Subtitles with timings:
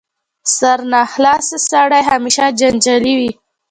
[0.57, 3.31] سرناخلاصه سړی همېشه جنجالي وي.